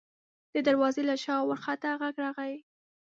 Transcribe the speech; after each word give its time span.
د 0.53 0.55
دروازې 0.67 1.01
له 1.09 1.15
شا 1.23 1.35
وارخطا 1.39 1.91
غږ 2.01 2.15
راغی: 2.23 2.55